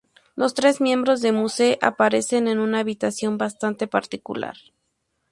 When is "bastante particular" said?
3.37-4.55